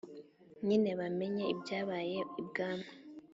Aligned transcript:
nyina 0.67 0.91
bamenye 0.99 1.43
ibyabaye 1.53 2.19
ibwami 2.41 2.89